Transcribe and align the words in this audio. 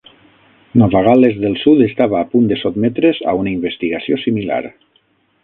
Nova 0.81 1.01
Gal·les 1.07 1.37
del 1.43 1.57
Sud 1.63 1.83
estava 1.87 2.17
a 2.21 2.27
punt 2.31 2.49
de 2.53 2.59
sotmetre's 2.63 3.21
a 3.33 3.37
una 3.43 3.55
investigació 3.59 4.21
similar. 4.27 4.61